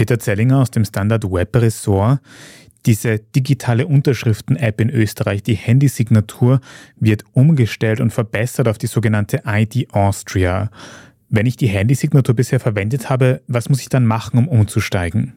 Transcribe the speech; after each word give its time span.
Peter 0.00 0.18
Zellinger 0.18 0.62
aus 0.62 0.70
dem 0.70 0.86
Standard 0.86 1.30
Web 1.30 1.54
Ressort. 1.56 2.20
Diese 2.86 3.18
digitale 3.18 3.86
Unterschriften-App 3.86 4.80
in 4.80 4.88
Österreich, 4.88 5.42
die 5.42 5.52
Handysignatur, 5.52 6.62
wird 6.98 7.24
umgestellt 7.34 8.00
und 8.00 8.10
verbessert 8.10 8.66
auf 8.66 8.78
die 8.78 8.86
sogenannte 8.86 9.42
ID 9.44 9.92
Austria. 9.92 10.70
Wenn 11.28 11.44
ich 11.44 11.58
die 11.58 11.66
Handysignatur 11.66 12.34
bisher 12.34 12.60
verwendet 12.60 13.10
habe, 13.10 13.42
was 13.46 13.68
muss 13.68 13.82
ich 13.82 13.90
dann 13.90 14.06
machen, 14.06 14.38
um 14.38 14.48
umzusteigen? 14.48 15.34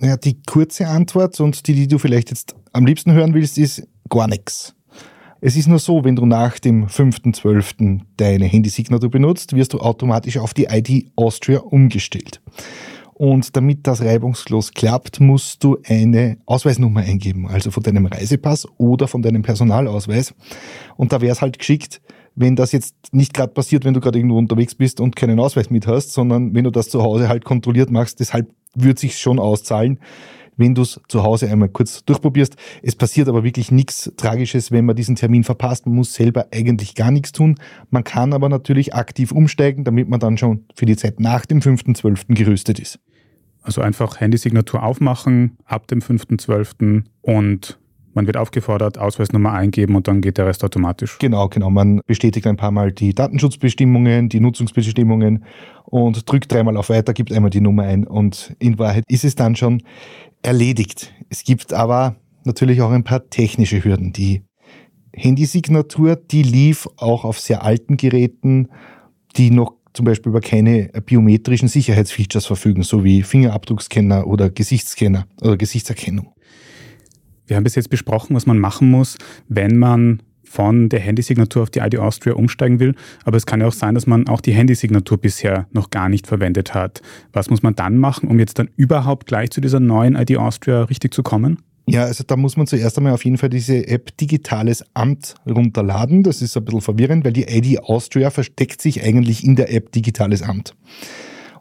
Ja, 0.00 0.16
die 0.16 0.40
kurze 0.46 0.86
Antwort 0.86 1.40
und 1.40 1.66
die, 1.66 1.74
die 1.74 1.88
du 1.88 1.98
vielleicht 1.98 2.30
jetzt 2.30 2.54
am 2.72 2.86
liebsten 2.86 3.10
hören 3.14 3.34
willst, 3.34 3.58
ist 3.58 3.82
gar 4.08 4.28
nichts. 4.28 4.76
Es 5.40 5.56
ist 5.56 5.66
nur 5.66 5.80
so, 5.80 6.04
wenn 6.04 6.14
du 6.14 6.24
nach 6.24 6.60
dem 6.60 6.86
5.12. 6.86 8.02
deine 8.16 8.44
Handysignatur 8.44 9.10
benutzt, 9.10 9.56
wirst 9.56 9.72
du 9.72 9.80
automatisch 9.80 10.38
auf 10.38 10.54
die 10.54 10.66
ID 10.70 11.10
Austria 11.16 11.58
umgestellt. 11.58 12.40
Und 13.14 13.56
damit 13.56 13.86
das 13.86 14.02
reibungslos 14.02 14.72
klappt, 14.72 15.20
musst 15.20 15.62
du 15.62 15.78
eine 15.86 16.38
Ausweisnummer 16.46 17.00
eingeben, 17.00 17.46
also 17.46 17.70
von 17.70 17.82
deinem 17.82 18.06
Reisepass 18.06 18.66
oder 18.76 19.06
von 19.06 19.22
deinem 19.22 19.42
Personalausweis. 19.42 20.34
Und 20.96 21.12
da 21.12 21.20
wäre 21.20 21.32
es 21.32 21.40
halt 21.40 21.58
geschickt, 21.58 22.00
wenn 22.34 22.56
das 22.56 22.72
jetzt 22.72 22.96
nicht 23.12 23.32
gerade 23.32 23.52
passiert, 23.52 23.84
wenn 23.84 23.94
du 23.94 24.00
gerade 24.00 24.18
irgendwo 24.18 24.38
unterwegs 24.38 24.74
bist 24.74 25.00
und 25.00 25.14
keinen 25.14 25.38
Ausweis 25.38 25.70
mit 25.70 25.86
hast, 25.86 26.12
sondern 26.12 26.54
wenn 26.54 26.64
du 26.64 26.70
das 26.70 26.88
zu 26.88 27.02
Hause 27.02 27.28
halt 27.28 27.44
kontrolliert 27.44 27.90
machst, 27.90 28.18
deshalb 28.18 28.50
würde 28.74 29.00
sich 29.00 29.18
schon 29.18 29.38
auszahlen, 29.38 30.00
wenn 30.56 30.74
du 30.74 30.82
es 30.82 31.00
zu 31.08 31.22
Hause 31.22 31.48
einmal 31.48 31.68
kurz 31.68 32.04
durchprobierst. 32.04 32.56
Es 32.82 32.96
passiert 32.96 33.28
aber 33.28 33.44
wirklich 33.44 33.70
nichts 33.70 34.12
Tragisches, 34.16 34.70
wenn 34.70 34.84
man 34.84 34.96
diesen 34.96 35.16
Termin 35.16 35.44
verpasst. 35.44 35.86
Man 35.86 35.96
muss 35.96 36.14
selber 36.14 36.46
eigentlich 36.52 36.94
gar 36.94 37.10
nichts 37.10 37.32
tun. 37.32 37.56
Man 37.90 38.04
kann 38.04 38.32
aber 38.32 38.48
natürlich 38.48 38.94
aktiv 38.94 39.32
umsteigen, 39.32 39.84
damit 39.84 40.08
man 40.08 40.20
dann 40.20 40.38
schon 40.38 40.64
für 40.74 40.86
die 40.86 40.96
Zeit 40.96 41.20
nach 41.20 41.46
dem 41.46 41.60
5.12. 41.60 42.34
gerüstet 42.34 42.78
ist. 42.78 43.00
Also 43.64 43.80
einfach 43.80 44.20
Handysignatur 44.20 44.82
aufmachen 44.82 45.56
ab 45.64 45.86
dem 45.88 46.00
5.12. 46.00 47.04
und 47.22 47.78
man 48.12 48.26
wird 48.26 48.36
aufgefordert, 48.36 48.98
Ausweisnummer 48.98 49.52
eingeben 49.52 49.96
und 49.96 50.06
dann 50.06 50.20
geht 50.20 50.38
der 50.38 50.46
Rest 50.46 50.62
automatisch. 50.62 51.18
Genau, 51.18 51.48
genau. 51.48 51.70
Man 51.70 52.00
bestätigt 52.06 52.46
ein 52.46 52.56
paar 52.56 52.70
Mal 52.70 52.92
die 52.92 53.14
Datenschutzbestimmungen, 53.14 54.28
die 54.28 54.38
Nutzungsbestimmungen 54.38 55.44
und 55.84 56.30
drückt 56.30 56.52
dreimal 56.52 56.76
auf 56.76 56.90
Weiter, 56.90 57.14
gibt 57.14 57.32
einmal 57.32 57.50
die 57.50 57.62
Nummer 57.62 57.84
ein 57.84 58.06
und 58.06 58.54
in 58.58 58.78
Wahrheit 58.78 59.04
ist 59.08 59.24
es 59.24 59.34
dann 59.34 59.56
schon 59.56 59.82
erledigt. 60.42 61.12
Es 61.30 61.42
gibt 61.42 61.72
aber 61.72 62.16
natürlich 62.44 62.82
auch 62.82 62.90
ein 62.90 63.02
paar 63.02 63.30
technische 63.30 63.82
Hürden. 63.82 64.12
Die 64.12 64.42
Handysignatur, 65.14 66.16
die 66.16 66.42
lief 66.42 66.86
auch 66.96 67.24
auf 67.24 67.40
sehr 67.40 67.64
alten 67.64 67.96
Geräten, 67.96 68.68
die 69.36 69.50
noch 69.50 69.74
zum 69.94 70.04
Beispiel 70.04 70.30
über 70.30 70.40
keine 70.40 70.90
biometrischen 71.06 71.68
Sicherheitsfeatures 71.68 72.46
verfügen, 72.46 72.82
so 72.82 73.04
wie 73.04 73.22
Fingerabdruckscanner 73.22 74.26
oder 74.26 74.50
Gesichtsscanner 74.50 75.26
oder 75.40 75.56
Gesichtserkennung. 75.56 76.34
Wir 77.46 77.56
haben 77.56 77.64
bis 77.64 77.76
jetzt 77.76 77.90
besprochen, 77.90 78.34
was 78.34 78.46
man 78.46 78.58
machen 78.58 78.90
muss, 78.90 79.16
wenn 79.48 79.78
man 79.78 80.22
von 80.44 80.88
der 80.88 81.00
Handysignatur 81.00 81.62
auf 81.62 81.70
die 81.70 81.80
ID 81.80 81.98
Austria 81.98 82.34
umsteigen 82.34 82.80
will. 82.80 82.94
Aber 83.24 83.36
es 83.36 83.46
kann 83.46 83.60
ja 83.60 83.66
auch 83.66 83.72
sein, 83.72 83.94
dass 83.94 84.06
man 84.06 84.28
auch 84.28 84.40
die 84.40 84.52
Handysignatur 84.52 85.18
bisher 85.18 85.66
noch 85.72 85.90
gar 85.90 86.08
nicht 86.08 86.26
verwendet 86.26 86.74
hat. 86.74 87.02
Was 87.32 87.50
muss 87.50 87.62
man 87.62 87.74
dann 87.74 87.98
machen, 87.98 88.28
um 88.28 88.38
jetzt 88.38 88.58
dann 88.58 88.70
überhaupt 88.76 89.26
gleich 89.26 89.50
zu 89.50 89.60
dieser 89.60 89.80
neuen 89.80 90.14
ID 90.14 90.36
Austria 90.36 90.84
richtig 90.84 91.12
zu 91.12 91.22
kommen? 91.22 91.58
Ja, 91.86 92.04
also 92.04 92.24
da 92.26 92.36
muss 92.36 92.56
man 92.56 92.66
zuerst 92.66 92.96
einmal 92.96 93.12
auf 93.12 93.24
jeden 93.24 93.36
Fall 93.36 93.50
diese 93.50 93.86
App 93.86 94.16
Digitales 94.16 94.84
Amt 94.94 95.34
runterladen. 95.46 96.22
Das 96.22 96.40
ist 96.40 96.56
ein 96.56 96.64
bisschen 96.64 96.80
verwirrend, 96.80 97.24
weil 97.24 97.32
die 97.34 97.44
ID 97.44 97.84
Austria 97.84 98.30
versteckt 98.30 98.80
sich 98.80 99.02
eigentlich 99.02 99.44
in 99.44 99.54
der 99.56 99.72
App 99.72 99.92
Digitales 99.92 100.42
Amt. 100.42 100.74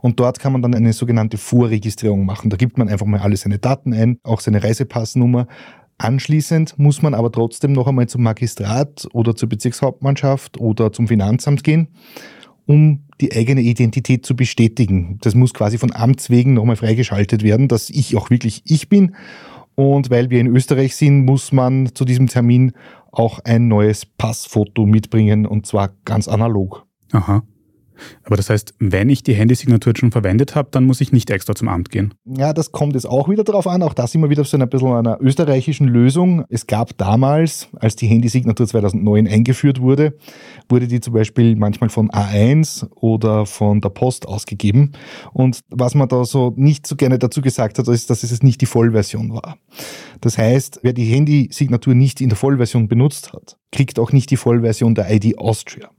Und 0.00 0.20
dort 0.20 0.38
kann 0.38 0.52
man 0.52 0.62
dann 0.62 0.74
eine 0.74 0.92
sogenannte 0.92 1.38
Vorregistrierung 1.38 2.24
machen. 2.24 2.50
Da 2.50 2.56
gibt 2.56 2.78
man 2.78 2.88
einfach 2.88 3.06
mal 3.06 3.20
alle 3.20 3.36
seine 3.36 3.58
Daten 3.58 3.92
ein, 3.92 4.18
auch 4.24 4.40
seine 4.40 4.62
Reisepassnummer, 4.62 5.46
Anschließend 6.02 6.80
muss 6.80 7.00
man 7.00 7.14
aber 7.14 7.30
trotzdem 7.30 7.72
noch 7.72 7.86
einmal 7.86 8.08
zum 8.08 8.24
Magistrat 8.24 9.06
oder 9.12 9.36
zur 9.36 9.48
Bezirkshauptmannschaft 9.48 10.58
oder 10.58 10.92
zum 10.92 11.06
Finanzamt 11.06 11.62
gehen, 11.62 11.86
um 12.66 13.04
die 13.20 13.32
eigene 13.32 13.60
Identität 13.60 14.26
zu 14.26 14.34
bestätigen. 14.34 15.18
Das 15.20 15.36
muss 15.36 15.54
quasi 15.54 15.78
von 15.78 15.94
Amts 15.94 16.28
wegen 16.28 16.54
nochmal 16.54 16.74
freigeschaltet 16.74 17.44
werden, 17.44 17.68
dass 17.68 17.88
ich 17.88 18.16
auch 18.16 18.30
wirklich 18.30 18.62
ich 18.66 18.88
bin. 18.88 19.14
Und 19.82 20.10
weil 20.10 20.30
wir 20.30 20.38
in 20.38 20.46
Österreich 20.46 20.94
sind, 20.94 21.24
muss 21.24 21.50
man 21.50 21.92
zu 21.92 22.04
diesem 22.04 22.28
Termin 22.28 22.70
auch 23.10 23.40
ein 23.40 23.66
neues 23.66 24.06
Passfoto 24.06 24.86
mitbringen 24.86 25.44
und 25.44 25.66
zwar 25.66 25.90
ganz 26.04 26.28
analog. 26.28 26.86
Aha. 27.10 27.42
Aber 28.24 28.36
das 28.36 28.50
heißt, 28.50 28.74
wenn 28.78 29.08
ich 29.08 29.22
die 29.22 29.34
Handysignatur 29.34 29.92
schon 29.96 30.12
verwendet 30.12 30.54
habe, 30.54 30.68
dann 30.70 30.84
muss 30.84 31.00
ich 31.00 31.12
nicht 31.12 31.30
extra 31.30 31.54
zum 31.54 31.68
Amt 31.68 31.90
gehen. 31.90 32.14
Ja, 32.24 32.52
das 32.52 32.72
kommt 32.72 32.94
jetzt 32.94 33.06
auch 33.06 33.28
wieder 33.28 33.44
darauf 33.44 33.66
an. 33.66 33.82
Auch 33.82 33.94
da 33.94 34.06
sind 34.06 34.20
wir 34.22 34.30
wieder 34.30 34.44
so 34.44 34.56
ein 34.56 34.68
bisschen 34.68 34.92
einer 34.92 35.18
österreichischen 35.20 35.88
Lösung. 35.88 36.44
Es 36.48 36.66
gab 36.66 36.96
damals, 36.98 37.68
als 37.76 37.96
die 37.96 38.06
Handysignatur 38.06 38.66
2009 38.66 39.28
eingeführt 39.28 39.80
wurde, 39.80 40.16
wurde 40.68 40.88
die 40.88 41.00
zum 41.00 41.14
Beispiel 41.14 41.56
manchmal 41.56 41.90
von 41.90 42.10
A1 42.10 42.88
oder 42.94 43.46
von 43.46 43.80
der 43.80 43.90
Post 43.90 44.26
ausgegeben. 44.26 44.92
Und 45.32 45.60
was 45.70 45.94
man 45.94 46.08
da 46.08 46.24
so 46.24 46.52
nicht 46.56 46.86
so 46.86 46.96
gerne 46.96 47.18
dazu 47.18 47.40
gesagt 47.40 47.78
hat, 47.78 47.88
ist, 47.88 48.10
dass 48.10 48.22
es 48.22 48.42
nicht 48.42 48.60
die 48.60 48.66
Vollversion 48.66 49.32
war. 49.32 49.56
Das 50.20 50.38
heißt, 50.38 50.80
wer 50.82 50.92
die 50.92 51.04
Handysignatur 51.04 51.94
nicht 51.94 52.20
in 52.20 52.28
der 52.28 52.38
Vollversion 52.38 52.88
benutzt 52.88 53.32
hat, 53.32 53.58
kriegt 53.70 53.98
auch 53.98 54.12
nicht 54.12 54.30
die 54.30 54.36
Vollversion 54.36 54.94
der 54.94 55.12
ID 55.12 55.38
Austria. 55.38 55.90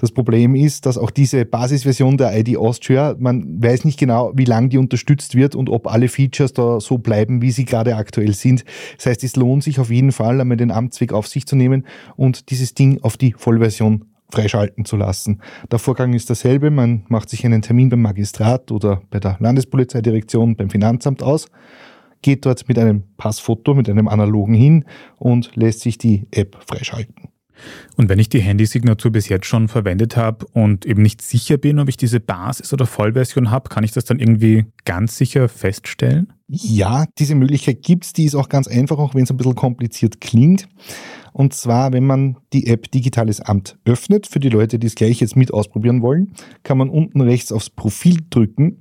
Das 0.00 0.12
Problem 0.12 0.54
ist, 0.54 0.86
dass 0.86 0.96
auch 0.96 1.10
diese 1.10 1.44
Basisversion 1.44 2.16
der 2.16 2.38
ID 2.38 2.56
Austria, 2.56 3.16
man 3.18 3.60
weiß 3.60 3.84
nicht 3.84 3.98
genau, 3.98 4.30
wie 4.36 4.44
lange 4.44 4.68
die 4.68 4.78
unterstützt 4.78 5.34
wird 5.34 5.56
und 5.56 5.68
ob 5.68 5.88
alle 5.88 6.06
Features 6.06 6.52
da 6.52 6.78
so 6.78 6.98
bleiben, 6.98 7.42
wie 7.42 7.50
sie 7.50 7.64
gerade 7.64 7.96
aktuell 7.96 8.32
sind. 8.32 8.64
Das 8.96 9.06
heißt, 9.06 9.24
es 9.24 9.34
lohnt 9.34 9.64
sich 9.64 9.80
auf 9.80 9.90
jeden 9.90 10.12
Fall, 10.12 10.40
einmal 10.40 10.56
den 10.56 10.70
Amtsweg 10.70 11.12
auf 11.12 11.26
sich 11.26 11.46
zu 11.46 11.56
nehmen 11.56 11.84
und 12.14 12.50
dieses 12.50 12.74
Ding 12.74 13.00
auf 13.02 13.16
die 13.16 13.34
Vollversion 13.36 14.04
freischalten 14.30 14.84
zu 14.84 14.96
lassen. 14.96 15.40
Der 15.72 15.80
Vorgang 15.80 16.12
ist 16.12 16.28
derselbe, 16.28 16.70
man 16.70 17.04
macht 17.08 17.28
sich 17.28 17.44
einen 17.44 17.62
Termin 17.62 17.88
beim 17.88 18.02
Magistrat 18.02 18.70
oder 18.70 19.02
bei 19.10 19.18
der 19.18 19.36
Landespolizeidirektion, 19.40 20.54
beim 20.54 20.70
Finanzamt 20.70 21.24
aus, 21.24 21.48
geht 22.22 22.46
dort 22.46 22.68
mit 22.68 22.78
einem 22.78 23.02
Passfoto, 23.16 23.74
mit 23.74 23.90
einem 23.90 24.06
analogen 24.06 24.54
hin 24.54 24.84
und 25.16 25.56
lässt 25.56 25.80
sich 25.80 25.98
die 25.98 26.28
App 26.30 26.56
freischalten. 26.64 27.30
Und 27.96 28.08
wenn 28.08 28.18
ich 28.18 28.28
die 28.28 28.40
Handysignatur 28.40 29.10
bis 29.10 29.28
jetzt 29.28 29.46
schon 29.46 29.68
verwendet 29.68 30.16
habe 30.16 30.46
und 30.52 30.86
eben 30.86 31.02
nicht 31.02 31.22
sicher 31.22 31.58
bin, 31.58 31.78
ob 31.78 31.88
ich 31.88 31.96
diese 31.96 32.20
Basis- 32.20 32.72
oder 32.72 32.86
Vollversion 32.86 33.50
habe, 33.50 33.68
kann 33.68 33.84
ich 33.84 33.92
das 33.92 34.04
dann 34.04 34.20
irgendwie 34.20 34.66
ganz 34.84 35.16
sicher 35.16 35.48
feststellen? 35.48 36.32
Ja, 36.48 37.04
diese 37.18 37.34
Möglichkeit 37.34 37.82
gibt 37.82 38.04
es. 38.04 38.12
Die 38.14 38.24
ist 38.24 38.34
auch 38.34 38.48
ganz 38.48 38.68
einfach, 38.68 38.98
auch 38.98 39.14
wenn 39.14 39.24
es 39.24 39.30
ein 39.30 39.36
bisschen 39.36 39.54
kompliziert 39.54 40.20
klingt. 40.20 40.68
Und 41.32 41.54
zwar, 41.54 41.92
wenn 41.92 42.06
man 42.06 42.36
die 42.52 42.68
App 42.68 42.90
Digitales 42.90 43.40
Amt 43.40 43.78
öffnet, 43.84 44.26
für 44.26 44.40
die 44.40 44.48
Leute, 44.48 44.78
die 44.78 44.86
es 44.86 44.94
gleich 44.94 45.20
jetzt 45.20 45.36
mit 45.36 45.52
ausprobieren 45.52 46.00
wollen, 46.02 46.32
kann 46.62 46.78
man 46.78 46.88
unten 46.88 47.20
rechts 47.20 47.52
aufs 47.52 47.68
Profil 47.70 48.20
drücken 48.30 48.78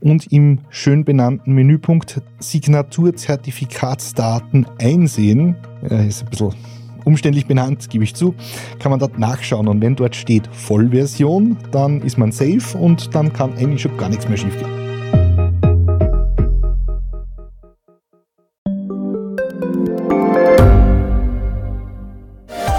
und 0.00 0.32
im 0.32 0.60
schön 0.70 1.04
benannten 1.04 1.52
Menüpunkt 1.54 2.22
Signaturzertifikatsdaten 2.38 4.66
einsehen. 4.78 5.56
Ja, 5.88 6.02
ist 6.02 6.24
ein 6.24 6.30
bisschen 6.30 6.54
umständlich 7.04 7.46
benannt, 7.46 7.88
gebe 7.90 8.04
ich 8.04 8.14
zu, 8.14 8.34
kann 8.78 8.90
man 8.90 8.98
dort 8.98 9.18
nachschauen. 9.18 9.68
Und 9.68 9.80
wenn 9.80 9.96
dort 9.96 10.16
steht 10.16 10.48
Vollversion, 10.52 11.56
dann 11.70 12.02
ist 12.02 12.18
man 12.18 12.32
safe 12.32 12.76
und 12.78 13.14
dann 13.14 13.32
kann 13.32 13.52
eigentlich 13.56 13.82
schon 13.82 13.96
gar 13.96 14.08
nichts 14.08 14.28
mehr 14.28 14.38
schiefgehen. 14.38 14.84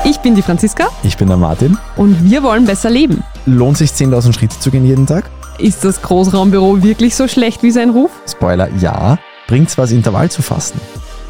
Ich 0.04 0.20
bin 0.20 0.36
die 0.36 0.42
Franziska. 0.42 0.88
Ich 1.04 1.18
bin 1.18 1.28
der 1.28 1.38
Martin. 1.38 1.78
Und 1.96 2.30
wir 2.30 2.44
wollen 2.44 2.66
besser 2.66 2.90
leben. 2.90 3.24
Lohnt 3.46 3.78
sich 3.78 3.92
10.000 3.92 4.34
Schritte 4.34 4.60
zu 4.60 4.72
gehen 4.72 4.86
jeden 4.86 5.06
Tag? 5.06 5.30
Ist 5.58 5.86
das 5.86 6.02
Großraumbüro 6.02 6.84
wirklich 6.84 7.16
so 7.16 7.28
schlecht 7.28 7.64
wie 7.64 7.72
sein 7.72 7.92
Ruf? 7.92 8.12
Spoiler, 8.28 8.70
ja. 8.80 9.18
Bringt's 9.48 9.78
was, 9.78 9.92
Intervall 9.92 10.30
zu 10.30 10.42
fassen? 10.42 10.80